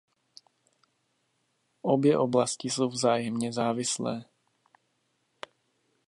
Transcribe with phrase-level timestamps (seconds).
[1.81, 4.25] Obě oblasti jsou vzájemně závislé.